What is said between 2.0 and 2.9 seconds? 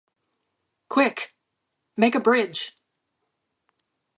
a bridge!